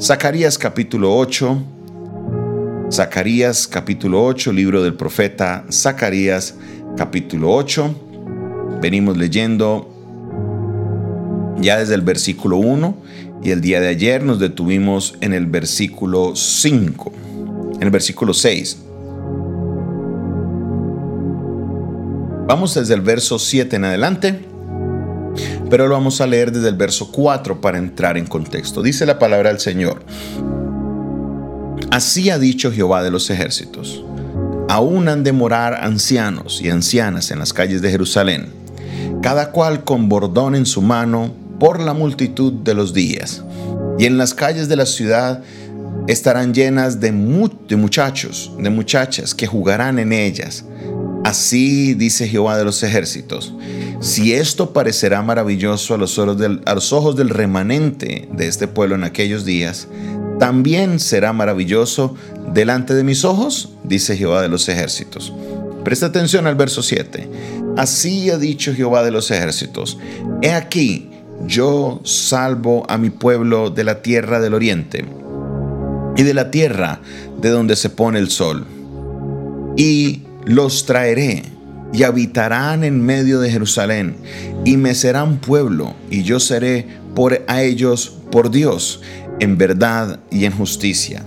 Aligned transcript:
Zacarías 0.00 0.58
capítulo 0.58 1.16
8. 1.16 1.62
Zacarías 2.90 3.68
capítulo 3.68 4.24
8, 4.24 4.52
libro 4.52 4.82
del 4.82 4.94
profeta 4.94 5.64
Zacarías 5.70 6.56
capítulo 6.96 7.52
8. 7.52 8.80
Venimos 8.82 9.16
leyendo 9.16 9.88
ya 11.60 11.78
desde 11.78 11.94
el 11.94 12.02
versículo 12.02 12.56
1 12.56 12.96
y 13.44 13.50
el 13.50 13.60
día 13.60 13.80
de 13.80 13.86
ayer 13.86 14.24
nos 14.24 14.40
detuvimos 14.40 15.14
en 15.20 15.32
el 15.32 15.46
versículo 15.46 16.34
5, 16.34 17.12
en 17.76 17.82
el 17.82 17.90
versículo 17.90 18.34
6. 18.34 18.78
Vamos 22.48 22.74
desde 22.74 22.94
el 22.94 23.00
verso 23.00 23.38
7 23.38 23.76
en 23.76 23.84
adelante, 23.84 24.40
pero 25.70 25.88
lo 25.88 25.94
vamos 25.94 26.20
a 26.20 26.26
leer 26.26 26.52
desde 26.52 26.68
el 26.68 26.76
verso 26.76 27.10
4 27.10 27.60
para 27.60 27.78
entrar 27.78 28.16
en 28.16 28.26
contexto. 28.26 28.82
Dice 28.82 29.06
la 29.06 29.18
palabra 29.18 29.50
del 29.50 29.60
Señor. 29.60 30.02
Así 31.90 32.30
ha 32.30 32.38
dicho 32.38 32.72
Jehová 32.72 33.02
de 33.02 33.10
los 33.10 33.30
ejércitos. 33.30 34.04
Aún 34.68 35.08
han 35.08 35.22
de 35.22 35.32
morar 35.32 35.74
ancianos 35.74 36.60
y 36.62 36.70
ancianas 36.70 37.30
en 37.30 37.38
las 37.38 37.52
calles 37.52 37.82
de 37.82 37.90
Jerusalén, 37.90 38.48
cada 39.22 39.52
cual 39.52 39.84
con 39.84 40.08
bordón 40.08 40.54
en 40.54 40.66
su 40.66 40.82
mano 40.82 41.32
por 41.60 41.80
la 41.80 41.94
multitud 41.94 42.52
de 42.52 42.74
los 42.74 42.94
días. 42.94 43.44
Y 43.98 44.06
en 44.06 44.18
las 44.18 44.34
calles 44.34 44.68
de 44.68 44.76
la 44.76 44.86
ciudad 44.86 45.42
estarán 46.08 46.52
llenas 46.52 47.00
de, 47.00 47.12
de 47.68 47.76
muchachos, 47.76 48.52
de 48.58 48.70
muchachas 48.70 49.34
que 49.34 49.46
jugarán 49.46 49.98
en 49.98 50.12
ellas 50.12 50.64
Así 51.24 51.94
dice 51.94 52.28
Jehová 52.28 52.58
de 52.58 52.64
los 52.64 52.82
ejércitos. 52.82 53.54
Si 54.00 54.34
esto 54.34 54.74
parecerá 54.74 55.22
maravilloso 55.22 55.94
a 55.94 55.96
los, 55.96 56.18
ojos 56.18 57.16
del, 57.16 57.30
remanente 57.30 58.28
de 58.30 58.46
este 58.46 58.68
pueblo 58.68 58.94
en 58.94 59.04
aquellos 59.04 59.46
días, 59.46 59.88
también 60.38 61.00
será 61.00 61.32
maravilloso 61.32 62.14
delante 62.52 62.94
de 62.94 63.04
mis 63.04 63.24
ojos, 63.24 63.70
dice 63.84 64.18
Jehová 64.18 64.42
de 64.42 64.50
los 64.50 64.68
ejércitos. 64.68 65.32
Presta 65.82 66.06
atención 66.06 66.46
al 66.46 66.56
verso 66.56 66.82
7. 66.82 67.28
Así 67.78 68.28
ha 68.30 68.36
dicho 68.36 68.74
Jehová 68.74 69.02
de 69.02 69.10
los 69.10 69.30
ejércitos. 69.30 69.98
He 70.42 70.52
aquí, 70.52 71.10
yo 71.46 72.00
salvo 72.04 72.84
a 72.88 72.98
mi 72.98 73.08
pueblo 73.08 73.70
de 73.70 73.84
la 73.84 74.02
tierra 74.02 74.40
del 74.40 74.52
oriente 74.52 75.06
y 76.16 76.22
de 76.22 76.34
la 76.34 76.50
tierra 76.50 77.00
de 77.40 77.48
donde 77.48 77.76
se 77.76 77.88
pone 77.88 78.18
el 78.18 78.30
sol. 78.30 78.66
Y 79.76 80.22
los 80.46 80.86
traeré 80.86 81.42
y 81.92 82.02
habitarán 82.02 82.84
en 82.84 83.00
medio 83.00 83.40
de 83.40 83.50
Jerusalén 83.50 84.16
y 84.64 84.76
me 84.76 84.94
serán 84.94 85.38
pueblo 85.38 85.94
y 86.10 86.22
yo 86.22 86.40
seré 86.40 86.86
por 87.14 87.44
a 87.46 87.62
ellos 87.62 88.18
por 88.30 88.50
Dios 88.50 89.00
en 89.40 89.56
verdad 89.56 90.20
y 90.30 90.44
en 90.44 90.52
justicia. 90.52 91.24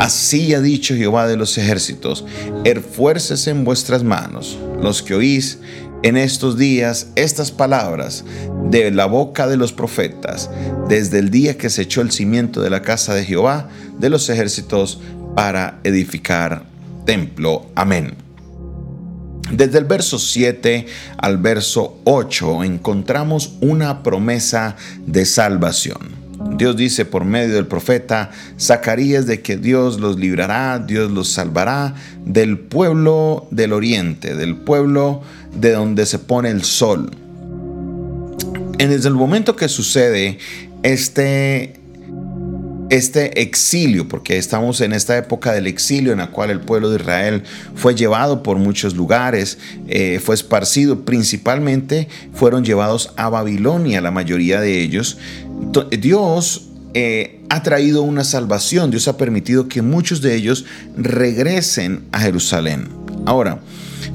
Así 0.00 0.52
ha 0.54 0.60
dicho 0.60 0.96
Jehová 0.96 1.28
de 1.28 1.36
los 1.36 1.56
ejércitos, 1.58 2.24
esfuércese 2.64 3.50
en 3.50 3.64
vuestras 3.64 4.02
manos, 4.02 4.58
los 4.80 5.02
que 5.02 5.14
oís 5.14 5.60
en 6.02 6.16
estos 6.16 6.58
días 6.58 7.08
estas 7.14 7.52
palabras 7.52 8.24
de 8.68 8.90
la 8.90 9.06
boca 9.06 9.46
de 9.46 9.56
los 9.56 9.72
profetas, 9.72 10.50
desde 10.88 11.20
el 11.20 11.30
día 11.30 11.56
que 11.56 11.70
se 11.70 11.82
echó 11.82 12.00
el 12.00 12.10
cimiento 12.10 12.60
de 12.62 12.70
la 12.70 12.82
casa 12.82 13.14
de 13.14 13.24
Jehová 13.24 13.68
de 13.98 14.10
los 14.10 14.28
ejércitos 14.28 15.00
para 15.36 15.78
edificar 15.84 16.64
templo. 17.04 17.66
Amén. 17.76 18.21
Desde 19.52 19.78
el 19.78 19.84
verso 19.84 20.18
7 20.18 20.86
al 21.18 21.36
verso 21.36 21.98
8 22.04 22.64
encontramos 22.64 23.54
una 23.60 24.02
promesa 24.02 24.76
de 25.06 25.26
salvación. 25.26 26.22
Dios 26.56 26.76
dice 26.76 27.04
por 27.04 27.24
medio 27.24 27.54
del 27.54 27.66
profeta 27.66 28.30
Zacarías 28.58 29.26
de 29.26 29.42
que 29.42 29.56
Dios 29.56 30.00
los 30.00 30.18
librará, 30.18 30.78
Dios 30.78 31.10
los 31.10 31.28
salvará 31.28 31.94
del 32.24 32.58
pueblo 32.58 33.46
del 33.50 33.72
oriente, 33.72 34.34
del 34.34 34.56
pueblo 34.56 35.22
de 35.54 35.72
donde 35.72 36.06
se 36.06 36.18
pone 36.18 36.48
el 36.48 36.64
sol. 36.64 37.10
Desde 38.78 39.08
el 39.08 39.14
momento 39.14 39.54
que 39.54 39.68
sucede 39.68 40.38
este 40.82 41.81
este 42.92 43.40
exilio, 43.40 44.06
porque 44.06 44.36
estamos 44.36 44.82
en 44.82 44.92
esta 44.92 45.16
época 45.16 45.54
del 45.54 45.66
exilio 45.66 46.12
en 46.12 46.18
la 46.18 46.30
cual 46.30 46.50
el 46.50 46.60
pueblo 46.60 46.90
de 46.90 46.96
Israel 46.96 47.42
fue 47.74 47.94
llevado 47.94 48.42
por 48.42 48.58
muchos 48.58 48.94
lugares, 48.94 49.56
eh, 49.88 50.20
fue 50.22 50.34
esparcido, 50.34 51.06
principalmente 51.06 52.08
fueron 52.34 52.66
llevados 52.66 53.14
a 53.16 53.30
Babilonia, 53.30 54.02
la 54.02 54.10
mayoría 54.10 54.60
de 54.60 54.82
ellos. 54.82 55.16
Dios 55.90 56.68
eh, 56.92 57.40
ha 57.48 57.62
traído 57.62 58.02
una 58.02 58.24
salvación, 58.24 58.90
Dios 58.90 59.08
ha 59.08 59.16
permitido 59.16 59.68
que 59.68 59.80
muchos 59.80 60.20
de 60.20 60.34
ellos 60.34 60.66
regresen 60.94 62.04
a 62.12 62.20
Jerusalén. 62.20 62.90
Ahora, 63.24 63.60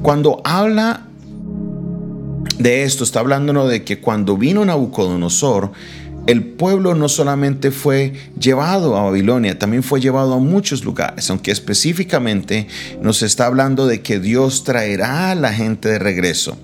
cuando 0.03 0.39
habla 0.43 1.07
de 2.59 2.83
esto, 2.83 3.03
está 3.03 3.21
hablándonos 3.21 3.71
de 3.71 3.83
que 3.83 3.99
cuando 3.99 4.37
vino 4.37 4.63
Nabucodonosor, 4.63 5.71
el 6.27 6.43
pueblo 6.43 6.93
no 6.93 7.07
solamente 7.09 7.71
fue 7.71 8.13
llevado 8.37 8.97
a 8.97 9.03
Babilonia, 9.03 9.57
también 9.57 9.81
fue 9.81 10.01
llevado 10.01 10.33
a 10.33 10.39
muchos 10.39 10.83
lugares, 10.83 11.29
aunque 11.29 11.51
específicamente 11.51 12.67
nos 13.01 13.21
está 13.21 13.45
hablando 13.45 13.87
de 13.87 14.01
que 14.01 14.19
Dios 14.19 14.65
traerá 14.65 15.31
a 15.31 15.35
la 15.35 15.53
gente 15.53 15.87
de 15.87 15.99
regreso. 15.99 16.57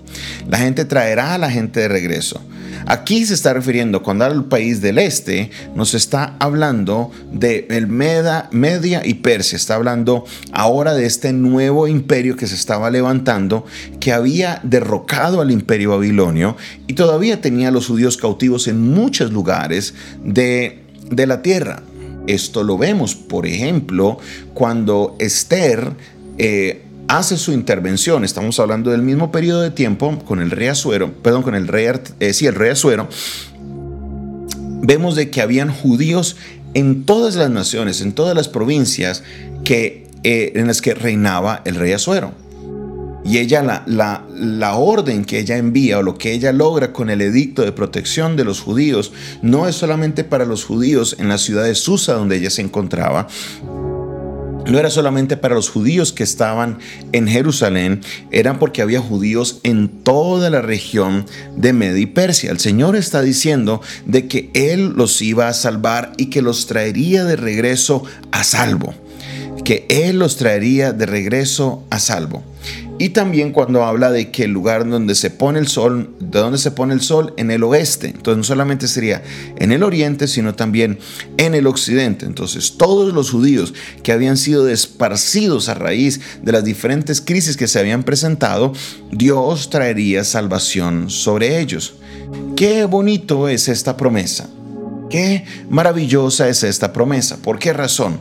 La 0.48 0.58
gente 0.58 0.84
traerá 0.84 1.34
a 1.34 1.38
la 1.38 1.50
gente 1.50 1.80
de 1.80 1.88
regreso. 1.88 2.42
Aquí 2.86 3.24
se 3.24 3.34
está 3.34 3.54
refiriendo, 3.54 4.02
cuando 4.02 4.24
habla 4.24 4.36
del 4.36 4.44
país 4.46 4.80
del 4.82 4.98
este, 4.98 5.50
nos 5.74 5.94
está 5.94 6.36
hablando 6.38 7.10
de 7.32 7.66
el 7.70 7.86
Meda, 7.86 8.48
Media 8.52 9.02
y 9.04 9.14
Persia. 9.14 9.56
Está 9.56 9.76
hablando 9.76 10.24
ahora 10.52 10.92
de 10.92 11.06
este 11.06 11.32
nuevo 11.32 11.88
imperio 11.88 12.36
que 12.36 12.46
se 12.46 12.54
estaba 12.54 12.90
levantando, 12.90 13.64
que 14.00 14.12
había 14.12 14.60
derrocado 14.62 15.40
al 15.40 15.50
imperio 15.50 15.90
babilonio 15.90 16.56
y 16.86 16.92
todavía 16.92 17.40
tenía 17.40 17.70
los 17.70 17.86
judíos 17.86 18.18
cautivos 18.18 18.68
en 18.68 18.92
muchos 18.92 19.32
lugares 19.32 19.94
de, 20.22 20.82
la 21.10 21.40
tierra. 21.40 21.82
Esto 22.26 22.62
lo 22.62 22.76
vemos, 22.76 23.14
por 23.14 23.46
ejemplo, 23.46 24.18
cuando 24.52 25.16
Esther 25.18 25.92
eh, 26.36 26.83
hace 27.08 27.36
su 27.36 27.52
intervención, 27.52 28.24
estamos 28.24 28.58
hablando 28.60 28.90
del 28.90 29.02
mismo 29.02 29.30
periodo 29.30 29.62
de 29.62 29.70
tiempo 29.70 30.18
con 30.20 30.40
el 30.40 30.50
rey 30.50 30.68
Azuero, 30.68 31.12
perdón, 31.22 31.42
con 31.42 31.54
el 31.54 31.68
rey, 31.68 31.88
eh, 32.20 32.32
sí, 32.32 32.46
el 32.46 32.54
rey 32.54 32.70
Azuero, 32.70 33.08
vemos 34.82 35.16
de 35.16 35.30
que 35.30 35.40
habían 35.40 35.72
judíos 35.72 36.36
en 36.74 37.04
todas 37.04 37.36
las 37.36 37.50
naciones, 37.50 38.00
en 38.00 38.12
todas 38.12 38.34
las 38.34 38.48
provincias 38.48 39.22
que, 39.64 40.08
eh, 40.22 40.52
en 40.56 40.66
las 40.66 40.82
que 40.82 40.94
reinaba 40.94 41.62
el 41.64 41.76
rey 41.76 41.92
Azuero. 41.92 42.32
Y 43.26 43.38
ella, 43.38 43.62
la, 43.62 43.84
la, 43.86 44.22
la, 44.34 44.74
orden 44.74 45.24
que 45.24 45.38
ella 45.38 45.56
envía 45.56 45.98
o 45.98 46.02
lo 46.02 46.18
que 46.18 46.32
ella 46.32 46.52
logra 46.52 46.92
con 46.92 47.08
el 47.08 47.22
edicto 47.22 47.62
de 47.62 47.72
protección 47.72 48.36
de 48.36 48.44
los 48.44 48.60
judíos, 48.60 49.12
no 49.40 49.66
es 49.66 49.76
solamente 49.76 50.24
para 50.24 50.44
los 50.44 50.64
judíos 50.64 51.16
en 51.18 51.28
la 51.28 51.38
ciudad 51.38 51.64
de 51.64 51.74
Susa 51.74 52.12
donde 52.12 52.36
ella 52.36 52.50
se 52.50 52.60
encontraba, 52.60 53.26
no 54.66 54.78
era 54.78 54.90
solamente 54.90 55.36
para 55.36 55.54
los 55.54 55.68
judíos 55.68 56.12
que 56.12 56.22
estaban 56.22 56.78
en 57.12 57.28
Jerusalén, 57.28 58.00
eran 58.30 58.58
porque 58.58 58.82
había 58.82 59.00
judíos 59.00 59.60
en 59.62 59.88
toda 59.88 60.50
la 60.50 60.62
región 60.62 61.26
de 61.56 61.72
Media 61.72 62.02
y 62.02 62.06
Persia. 62.06 62.50
El 62.50 62.60
Señor 62.60 62.96
está 62.96 63.22
diciendo 63.22 63.80
de 64.06 64.26
que 64.26 64.50
Él 64.54 64.94
los 64.96 65.20
iba 65.22 65.48
a 65.48 65.54
salvar 65.54 66.12
y 66.16 66.26
que 66.26 66.42
los 66.42 66.66
traería 66.66 67.24
de 67.24 67.36
regreso 67.36 68.04
a 68.32 68.44
salvo. 68.44 68.94
Que 69.64 69.86
Él 69.88 70.18
los 70.18 70.36
traería 70.36 70.92
de 70.92 71.06
regreso 71.06 71.84
a 71.90 71.98
salvo. 71.98 72.42
Y 72.98 73.08
también 73.08 73.52
cuando 73.52 73.84
habla 73.84 74.12
de 74.12 74.30
que 74.30 74.44
el 74.44 74.52
lugar 74.52 74.88
donde 74.88 75.16
se 75.16 75.30
pone 75.30 75.58
el 75.58 75.66
sol, 75.66 76.14
de 76.20 76.38
donde 76.38 76.58
se 76.58 76.70
pone 76.70 76.94
el 76.94 77.00
sol, 77.00 77.34
en 77.36 77.50
el 77.50 77.64
oeste. 77.64 78.06
Entonces 78.06 78.36
no 78.36 78.44
solamente 78.44 78.86
sería 78.86 79.22
en 79.58 79.72
el 79.72 79.82
oriente, 79.82 80.28
sino 80.28 80.54
también 80.54 80.98
en 81.36 81.54
el 81.54 81.66
occidente. 81.66 82.24
Entonces 82.24 82.76
todos 82.78 83.12
los 83.12 83.30
judíos 83.30 83.74
que 84.02 84.12
habían 84.12 84.36
sido 84.36 84.64
desparcidos 84.64 85.68
a 85.68 85.74
raíz 85.74 86.20
de 86.42 86.52
las 86.52 86.64
diferentes 86.64 87.20
crisis 87.20 87.56
que 87.56 87.66
se 87.66 87.80
habían 87.80 88.04
presentado, 88.04 88.72
Dios 89.10 89.70
traería 89.70 90.22
salvación 90.22 91.10
sobre 91.10 91.60
ellos. 91.60 91.94
Qué 92.54 92.84
bonito 92.84 93.48
es 93.48 93.68
esta 93.68 93.96
promesa. 93.96 94.48
Qué 95.10 95.44
maravillosa 95.68 96.48
es 96.48 96.64
esta 96.64 96.92
promesa. 96.92 97.36
¿Por 97.36 97.58
qué 97.58 97.72
razón? 97.72 98.18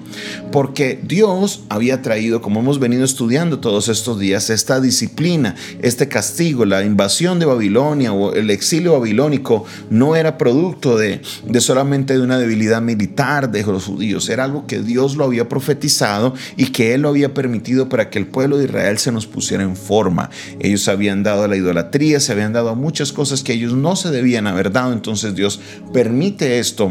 Porque 0.52 1.00
Dios 1.02 1.64
había 1.70 2.02
traído, 2.02 2.42
como 2.42 2.60
hemos 2.60 2.80
venido 2.80 3.04
estudiando 3.04 3.60
todos 3.60 3.88
estos 3.88 4.20
días, 4.20 4.50
esta 4.50 4.82
disciplina, 4.82 5.56
este 5.82 6.08
castigo, 6.08 6.66
la 6.66 6.84
invasión 6.84 7.40
de 7.40 7.46
Babilonia 7.46 8.14
o 8.14 8.34
el 8.34 8.50
exilio 8.50 8.94
babilónico 8.94 9.66
no 9.90 10.16
era 10.16 10.38
producto 10.38 10.98
de, 10.98 11.22
solamente 11.60 12.14
de 12.14 12.22
una 12.22 12.38
debilidad 12.38 12.82
militar 12.82 13.52
de 13.52 13.64
los 13.64 13.86
judíos, 13.86 14.30
era 14.30 14.44
algo 14.44 14.68
que 14.68 14.80
Dios 14.80 15.16
lo 15.16 15.24
había 15.24 15.48
profetizado 15.48 16.34
y 16.58 16.68
que 16.68 16.94
Él 16.94 17.02
lo 17.02 17.10
había 17.10 17.34
permitido 17.34 17.90
para 17.90 18.10
que 18.10 18.20
el 18.20 18.28
pueblo 18.28 18.58
de 18.58 18.66
Israel 18.66 18.98
se 18.98 19.12
nos 19.12 19.26
pusiera 19.26 19.64
en 19.64 19.76
forma. 19.76 20.30
Ellos 20.60 20.88
habían 20.88 21.24
dado 21.24 21.44
a 21.44 21.48
la 21.48 21.56
idolatría, 21.56 22.20
se 22.20 22.34
habían 22.34 22.54
dado 22.54 22.76
muchas 22.76 23.14
cosas 23.14 23.42
que 23.42 23.54
ellos 23.54 23.74
no 23.74 23.96
se 23.96 24.12
debían 24.12 24.48
haber 24.48 24.72
dado, 24.72 24.94
entonces 24.94 25.34
Dios 25.34 25.60
permite 25.94 26.60
esto 26.60 26.83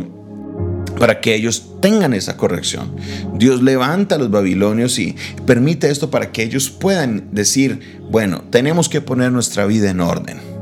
para 0.98 1.20
que 1.20 1.34
ellos 1.34 1.72
tengan 1.80 2.14
esa 2.14 2.36
corrección. 2.36 2.94
Dios 3.34 3.62
levanta 3.62 4.14
a 4.14 4.18
los 4.18 4.30
babilonios 4.30 4.98
y 4.98 5.16
permite 5.46 5.90
esto 5.90 6.10
para 6.10 6.30
que 6.30 6.42
ellos 6.42 6.70
puedan 6.70 7.28
decir, 7.32 7.98
bueno, 8.10 8.44
tenemos 8.50 8.88
que 8.88 9.00
poner 9.00 9.32
nuestra 9.32 9.66
vida 9.66 9.90
en 9.90 10.00
orden. 10.00 10.52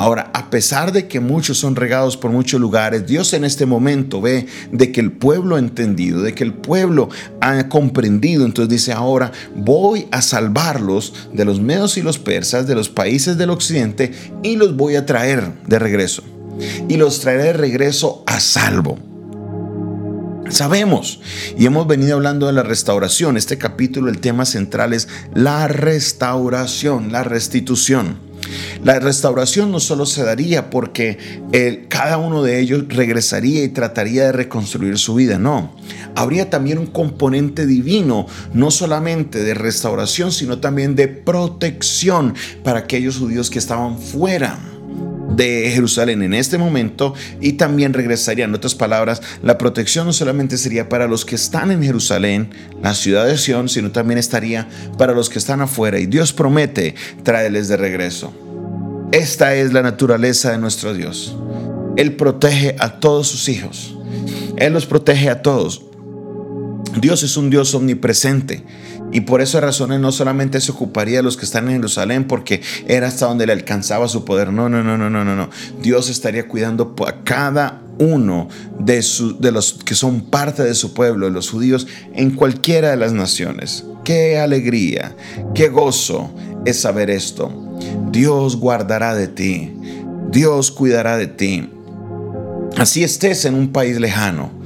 Ahora, 0.00 0.30
a 0.32 0.48
pesar 0.48 0.92
de 0.92 1.08
que 1.08 1.20
muchos 1.20 1.58
son 1.58 1.76
regados 1.76 2.16
por 2.16 2.30
muchos 2.30 2.58
lugares, 2.58 3.06
Dios 3.06 3.34
en 3.34 3.44
este 3.44 3.66
momento 3.66 4.22
ve 4.22 4.46
de 4.72 4.92
que 4.92 5.00
el 5.00 5.12
pueblo 5.12 5.56
ha 5.56 5.58
entendido, 5.58 6.22
de 6.22 6.32
que 6.32 6.42
el 6.42 6.54
pueblo 6.54 7.10
ha 7.42 7.68
comprendido. 7.68 8.46
Entonces 8.46 8.70
dice, 8.70 8.92
ahora 8.92 9.30
voy 9.54 10.08
a 10.10 10.22
salvarlos 10.22 11.12
de 11.34 11.44
los 11.44 11.60
medos 11.60 11.98
y 11.98 12.02
los 12.02 12.18
persas, 12.18 12.66
de 12.66 12.74
los 12.74 12.88
países 12.88 13.36
del 13.36 13.50
occidente, 13.50 14.12
y 14.42 14.56
los 14.56 14.74
voy 14.74 14.96
a 14.96 15.04
traer 15.04 15.52
de 15.66 15.78
regreso. 15.78 16.22
Y 16.88 16.96
los 16.96 17.20
traeré 17.20 17.44
de 17.44 17.52
regreso 17.52 18.24
a 18.26 18.40
salvo. 18.40 18.98
Sabemos 20.50 21.20
y 21.56 21.66
hemos 21.66 21.86
venido 21.86 22.16
hablando 22.16 22.46
de 22.48 22.52
la 22.52 22.64
restauración. 22.64 23.36
Este 23.36 23.56
capítulo, 23.56 24.10
el 24.10 24.20
tema 24.20 24.44
central 24.44 24.92
es 24.92 25.06
la 25.32 25.68
restauración, 25.68 27.12
la 27.12 27.22
restitución. 27.22 28.18
La 28.82 28.98
restauración 28.98 29.70
no 29.70 29.78
solo 29.78 30.06
se 30.06 30.24
daría 30.24 30.70
porque 30.70 31.18
cada 31.88 32.18
uno 32.18 32.42
de 32.42 32.58
ellos 32.58 32.84
regresaría 32.88 33.62
y 33.62 33.68
trataría 33.68 34.24
de 34.24 34.32
reconstruir 34.32 34.98
su 34.98 35.14
vida, 35.14 35.38
no. 35.38 35.76
Habría 36.16 36.50
también 36.50 36.78
un 36.78 36.86
componente 36.86 37.64
divino, 37.66 38.26
no 38.52 38.72
solamente 38.72 39.44
de 39.44 39.54
restauración, 39.54 40.32
sino 40.32 40.58
también 40.58 40.96
de 40.96 41.06
protección 41.06 42.34
para 42.64 42.80
aquellos 42.80 43.18
judíos 43.18 43.50
que 43.50 43.60
estaban 43.60 43.98
fuera 43.98 44.58
de 45.36 45.70
Jerusalén 45.72 46.22
en 46.22 46.34
este 46.34 46.58
momento 46.58 47.14
y 47.40 47.54
también 47.54 47.92
regresaría. 47.92 48.44
En 48.44 48.54
otras 48.54 48.74
palabras, 48.74 49.22
la 49.42 49.58
protección 49.58 50.06
no 50.06 50.12
solamente 50.12 50.58
sería 50.58 50.88
para 50.88 51.06
los 51.06 51.24
que 51.24 51.36
están 51.36 51.70
en 51.70 51.82
Jerusalén, 51.82 52.50
la 52.82 52.94
ciudad 52.94 53.26
de 53.26 53.38
Sion, 53.38 53.68
sino 53.68 53.90
también 53.90 54.18
estaría 54.18 54.68
para 54.98 55.14
los 55.14 55.28
que 55.30 55.38
están 55.38 55.60
afuera. 55.60 55.98
Y 55.98 56.06
Dios 56.06 56.32
promete 56.32 56.94
traerles 57.22 57.68
de 57.68 57.76
regreso. 57.76 58.32
Esta 59.12 59.54
es 59.56 59.72
la 59.72 59.82
naturaleza 59.82 60.52
de 60.52 60.58
nuestro 60.58 60.94
Dios. 60.94 61.36
Él 61.96 62.14
protege 62.14 62.76
a 62.78 63.00
todos 63.00 63.28
sus 63.28 63.48
hijos. 63.48 63.96
Él 64.56 64.72
los 64.72 64.86
protege 64.86 65.30
a 65.30 65.42
todos. 65.42 65.82
Dios 67.00 67.22
es 67.22 67.36
un 67.36 67.50
Dios 67.50 67.74
omnipresente. 67.74 68.62
Y 69.12 69.22
por 69.22 69.40
esa 69.40 69.60
razón 69.60 70.00
no 70.00 70.12
solamente 70.12 70.60
se 70.60 70.72
ocuparía 70.72 71.18
de 71.18 71.22
los 71.22 71.36
que 71.36 71.44
están 71.44 71.66
en 71.66 71.76
Jerusalén 71.76 72.24
porque 72.24 72.62
era 72.86 73.08
hasta 73.08 73.26
donde 73.26 73.46
le 73.46 73.52
alcanzaba 73.52 74.08
su 74.08 74.24
poder. 74.24 74.52
No, 74.52 74.68
no, 74.68 74.82
no, 74.82 74.96
no, 74.96 75.10
no, 75.10 75.24
no. 75.24 75.36
no. 75.36 75.50
Dios 75.82 76.08
estaría 76.08 76.46
cuidando 76.46 76.94
a 77.06 77.24
cada 77.24 77.82
uno 77.98 78.48
de, 78.78 79.04
de 79.40 79.52
los 79.52 79.74
que 79.84 79.94
son 79.94 80.20
parte 80.22 80.62
de 80.62 80.74
su 80.74 80.94
pueblo, 80.94 81.26
de 81.26 81.32
los 81.32 81.50
judíos, 81.50 81.86
en 82.14 82.30
cualquiera 82.30 82.90
de 82.90 82.96
las 82.96 83.12
naciones. 83.12 83.84
Qué 84.04 84.38
alegría, 84.38 85.16
qué 85.54 85.68
gozo 85.68 86.32
es 86.64 86.80
saber 86.80 87.10
esto. 87.10 87.52
Dios 88.10 88.56
guardará 88.56 89.14
de 89.14 89.28
ti. 89.28 89.72
Dios 90.30 90.70
cuidará 90.70 91.16
de 91.16 91.26
ti. 91.26 91.68
Así 92.76 93.02
estés 93.02 93.44
en 93.44 93.54
un 93.54 93.72
país 93.72 93.98
lejano 93.98 94.59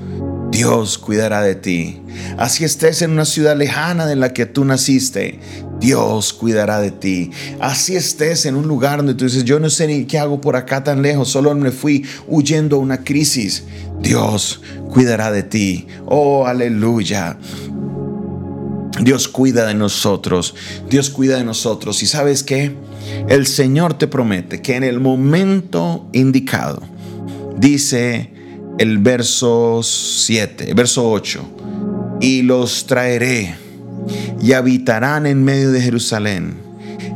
Dios 0.55 0.99
cuidará 0.99 1.43
de 1.43 1.57
ti. 1.57 2.01
Así 2.39 2.63
estés 2.63 3.03
en 3.03 3.11
una 3.11 3.25
ciudad 3.25 3.57
lejana 3.57 4.07
de 4.07 4.15
la 4.15 4.33
que 4.33 4.47
tú 4.47 4.65
naciste, 4.65 5.41
Dios 5.81 6.33
cuidará 6.33 6.81
de 6.81 6.93
ti. 6.93 7.33
Así 7.59 7.97
estés 7.97 8.47
en 8.47 8.55
un 8.55 8.69
lugar 8.69 8.99
donde 8.99 9.15
tú 9.15 9.25
dices, 9.25 9.43
yo 9.43 9.59
no 9.59 9.69
sé 9.69 9.89
ni 9.89 10.05
qué 10.05 10.17
hago 10.17 10.41
por 10.41 10.55
acá 10.55 10.85
tan 10.85 11.03
lejos, 11.03 11.29
solo 11.29 11.53
me 11.57 11.73
fui 11.73 12.07
huyendo 12.29 12.77
a 12.77 12.79
una 12.79 13.03
crisis. 13.03 13.65
Dios 14.01 14.61
cuidará 14.91 15.33
de 15.33 15.43
ti. 15.43 15.89
Oh, 16.07 16.47
aleluya. 16.47 17.37
Dios 19.03 19.27
cuida 19.27 19.67
de 19.67 19.75
nosotros. 19.75 20.55
Dios 20.89 21.11
cuida 21.11 21.37
de 21.37 21.45
nosotros. 21.45 22.01
¿Y 22.05 22.07
sabes 22.07 22.45
qué? 22.45 22.77
El 23.29 23.49
Señor 23.49 23.95
te 23.95 24.07
promete 24.07 24.63
que 24.63 24.77
en 24.77 24.85
el 24.85 25.01
momento 25.01 26.09
indicado, 26.13 26.81
dice 27.59 28.34
el 28.79 28.99
verso 28.99 29.81
7, 29.83 30.75
verso 30.75 31.11
8. 31.11 32.19
Y 32.21 32.43
los 32.43 32.87
traeré 32.87 33.55
y 34.41 34.53
habitarán 34.53 35.27
en 35.27 35.45
medio 35.45 35.71
de 35.71 35.81
Jerusalén 35.81 36.55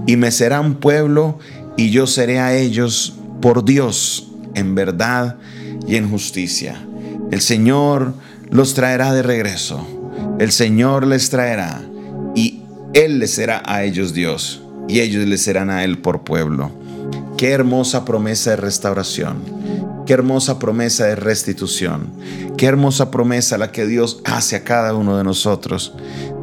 y 0.07 0.17
me 0.17 0.31
serán 0.31 0.77
pueblo 0.77 1.39
y 1.77 1.91
yo 1.91 2.07
seré 2.07 2.39
a 2.41 2.57
ellos 2.57 3.15
por 3.41 3.65
Dios 3.65 4.29
en 4.55 4.75
verdad 4.75 5.37
y 5.87 5.97
en 5.97 6.11
justicia. 6.11 6.83
El 7.31 7.41
Señor 7.41 8.15
los 8.51 8.75
traerá 8.75 9.13
de 9.13 9.23
regreso. 9.23 9.87
El 10.39 10.53
Señor 10.53 11.07
les 11.07 11.31
traerá 11.31 11.83
y 12.35 12.63
Él 12.95 13.19
les 13.19 13.33
será 13.33 13.63
a 13.67 13.85
ellos 13.85 14.15
Dios 14.15 14.63
y 14.89 15.01
ellos 15.01 15.27
les 15.27 15.43
serán 15.43 15.71
a 15.71 15.85
Él 15.85 15.99
por 15.99 16.23
pueblo. 16.23 16.71
Qué 17.37 17.51
hermosa 17.51 18.05
promesa 18.05 18.51
de 18.51 18.57
restauración 18.57 19.58
Qué 20.09 20.15
hermosa 20.15 20.59
promesa 20.59 21.05
de 21.05 21.17
restitución. 21.17 22.11
Qué 22.57 22.65
hermosa 22.65 23.11
promesa 23.11 23.59
la 23.59 23.73
que 23.73 23.85
Dios 23.85 24.23
hace 24.25 24.57
a 24.57 24.65
cada 24.65 24.95
uno 24.95 25.19
de 25.19 25.23
nosotros. 25.23 25.93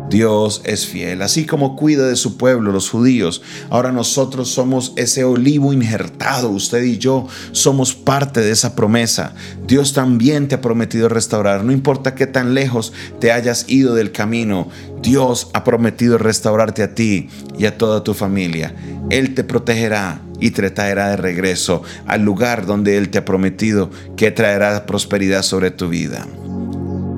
Dios 0.10 0.62
es 0.66 0.86
fiel, 0.86 1.22
así 1.22 1.46
como 1.46 1.76
cuida 1.76 2.08
de 2.08 2.16
su 2.16 2.38
pueblo, 2.38 2.72
los 2.72 2.90
judíos. 2.90 3.42
Ahora 3.70 3.92
nosotros 3.92 4.50
somos 4.50 4.94
ese 4.96 5.24
olivo 5.24 5.74
injertado, 5.74 6.50
usted 6.50 6.84
y 6.84 6.98
yo 6.98 7.28
somos 7.52 7.96
parte 7.96 8.42
de 8.42 8.52
esa 8.52 8.76
promesa. 8.76 9.34
Dios 9.66 9.94
también 9.94 10.48
te 10.48 10.56
ha 10.56 10.62
prometido 10.62 11.10
restaurar, 11.10 11.64
no 11.64 11.72
importa 11.72 12.14
qué 12.14 12.28
tan 12.28 12.54
lejos 12.54 12.94
te 13.20 13.32
hayas 13.32 13.66
ido 13.68 13.96
del 13.96 14.12
camino, 14.12 14.70
Dios 15.02 15.50
ha 15.54 15.64
prometido 15.64 16.18
restaurarte 16.18 16.84
a 16.84 16.94
ti 16.94 17.30
y 17.58 17.66
a 17.66 17.78
toda 17.78 18.04
tu 18.04 18.14
familia. 18.14 18.76
Él 19.10 19.34
te 19.34 19.44
protegerá, 19.44 20.22
y 20.40 20.52
te 20.52 20.70
traerá 20.70 21.12
de 21.12 21.18
regreso 21.18 21.82
al 22.06 22.22
lugar 22.24 22.66
donde 22.66 22.98
Él 22.98 23.10
te 23.10 23.20
ha 23.20 23.26
prometido 23.26 23.90
que 24.18 24.32
traerá 24.32 24.86
prosperidad 24.86 25.44
sobre 25.44 25.72
tu 25.72 25.88
vida. 25.88 26.28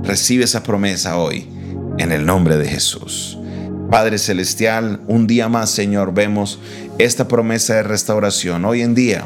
Recibe 0.03 0.43
esa 0.43 0.61
promesa 0.61 1.17
hoy 1.17 1.56
en 1.97 2.11
el 2.11 2.25
nombre 2.25 2.57
de 2.57 2.67
Jesús. 2.67 3.37
Padre 3.89 4.17
Celestial, 4.17 4.99
un 5.07 5.27
día 5.27 5.47
más, 5.47 5.69
Señor, 5.69 6.13
vemos 6.13 6.59
esta 6.97 7.27
promesa 7.27 7.75
de 7.75 7.83
restauración. 7.83 8.65
Hoy 8.65 8.81
en 8.81 8.95
día, 8.95 9.25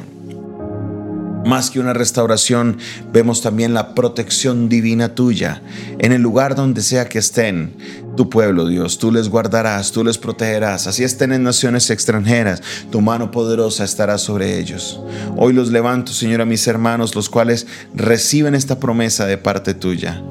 más 1.46 1.72
que 1.72 1.80
una 1.80 1.94
restauración, 1.94 2.78
vemos 3.12 3.42
también 3.42 3.74
la 3.74 3.96
protección 3.96 4.70
divina 4.70 5.16
tuya 5.16 5.62
en 5.98 6.12
el 6.12 6.22
lugar 6.22 6.56
donde 6.56 6.82
sea 6.82 7.10
que 7.10 7.18
estén 7.18 7.74
tu 8.16 8.30
pueblo, 8.30 8.68
Dios. 8.68 9.00
Tú 9.00 9.12
les 9.12 9.30
guardarás, 9.30 9.92
tú 9.92 10.04
les 10.04 10.18
protegerás. 10.18 10.86
Así 10.86 11.04
estén 11.04 11.32
en 11.32 11.44
naciones 11.44 11.90
extranjeras, 11.90 12.62
tu 12.92 13.02
mano 13.02 13.32
poderosa 13.32 13.84
estará 13.84 14.18
sobre 14.18 14.60
ellos. 14.60 15.02
Hoy 15.38 15.54
los 15.54 15.72
levanto, 15.72 16.12
Señor, 16.12 16.42
a 16.42 16.46
mis 16.46 16.68
hermanos, 16.68 17.16
los 17.16 17.30
cuales 17.30 17.66
reciben 17.96 18.54
esta 18.54 18.80
promesa 18.80 19.26
de 19.26 19.38
parte 19.38 19.74
tuya. 19.74 20.22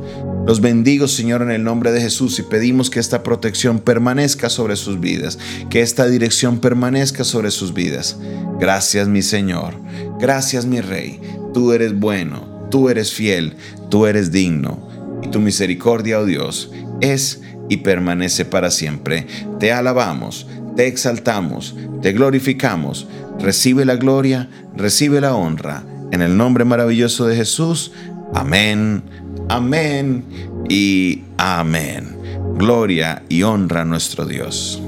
Los 0.50 0.60
bendigo, 0.60 1.06
Señor, 1.06 1.42
en 1.42 1.52
el 1.52 1.62
nombre 1.62 1.92
de 1.92 2.00
Jesús 2.00 2.40
y 2.40 2.42
pedimos 2.42 2.90
que 2.90 2.98
esta 2.98 3.22
protección 3.22 3.78
permanezca 3.78 4.50
sobre 4.50 4.74
sus 4.74 4.98
vidas, 4.98 5.38
que 5.70 5.80
esta 5.80 6.08
dirección 6.08 6.58
permanezca 6.58 7.22
sobre 7.22 7.52
sus 7.52 7.72
vidas. 7.72 8.16
Gracias, 8.58 9.06
mi 9.06 9.22
Señor. 9.22 9.74
Gracias, 10.18 10.66
mi 10.66 10.80
Rey. 10.80 11.20
Tú 11.54 11.70
eres 11.70 11.96
bueno, 11.96 12.66
tú 12.68 12.88
eres 12.88 13.12
fiel, 13.12 13.54
tú 13.90 14.06
eres 14.06 14.32
digno. 14.32 15.20
Y 15.22 15.28
tu 15.28 15.38
misericordia, 15.38 16.18
oh 16.18 16.24
Dios, 16.24 16.72
es 17.00 17.42
y 17.68 17.76
permanece 17.76 18.44
para 18.44 18.72
siempre. 18.72 19.28
Te 19.60 19.70
alabamos, 19.70 20.48
te 20.74 20.88
exaltamos, 20.88 21.76
te 22.02 22.10
glorificamos. 22.10 23.06
Recibe 23.38 23.84
la 23.84 23.94
gloria, 23.94 24.50
recibe 24.76 25.20
la 25.20 25.36
honra. 25.36 25.84
En 26.10 26.22
el 26.22 26.36
nombre 26.36 26.64
maravilloso 26.64 27.28
de 27.28 27.36
Jesús. 27.36 27.92
Amén 28.34 29.29
Amén 29.50 30.22
y 30.68 31.24
amén. 31.36 32.16
Gloria 32.54 33.24
y 33.28 33.42
honra 33.42 33.80
a 33.80 33.84
nuestro 33.84 34.24
Dios. 34.24 34.80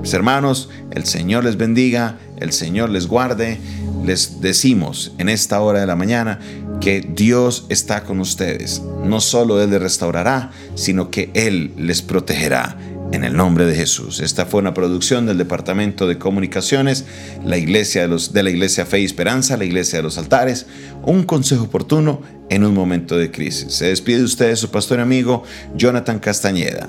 Mis 0.00 0.12
hermanos, 0.12 0.70
el 0.90 1.04
Señor 1.04 1.44
les 1.44 1.56
bendiga, 1.56 2.18
el 2.40 2.50
Señor 2.50 2.90
les 2.90 3.06
guarde. 3.06 3.60
Les 4.04 4.40
decimos 4.40 5.14
en 5.18 5.28
esta 5.28 5.60
hora 5.60 5.78
de 5.78 5.86
la 5.86 5.94
mañana 5.94 6.40
que 6.80 7.00
Dios 7.00 7.66
está 7.68 8.02
con 8.02 8.18
ustedes. 8.18 8.82
No 9.04 9.20
solo 9.20 9.62
Él 9.62 9.70
les 9.70 9.80
restaurará, 9.80 10.50
sino 10.74 11.12
que 11.12 11.30
Él 11.34 11.72
les 11.76 12.02
protegerá 12.02 12.76
en 13.12 13.24
el 13.24 13.36
nombre 13.36 13.66
de 13.66 13.74
Jesús. 13.74 14.20
Esta 14.20 14.46
fue 14.46 14.60
una 14.60 14.74
producción 14.74 15.26
del 15.26 15.38
Departamento 15.38 16.06
de 16.06 16.18
Comunicaciones, 16.18 17.04
la 17.44 17.56
Iglesia 17.56 18.08
de, 18.08 18.16
de 18.32 18.42
la 18.42 18.50
Iglesia 18.50 18.86
Fe 18.86 19.00
y 19.00 19.04
Esperanza, 19.04 19.56
la 19.56 19.64
Iglesia 19.64 19.98
de 19.98 20.02
los 20.02 20.18
Altares, 20.18 20.66
un 21.02 21.22
consejo 21.24 21.64
oportuno 21.64 22.22
en 22.48 22.64
un 22.64 22.74
momento 22.74 23.16
de 23.16 23.30
crisis. 23.30 23.74
Se 23.74 23.86
despide 23.86 24.18
de 24.18 24.24
ustedes 24.24 24.58
su 24.58 24.70
pastor 24.70 24.98
y 24.98 25.02
amigo 25.02 25.42
Jonathan 25.76 26.18
Castañeda. 26.18 26.88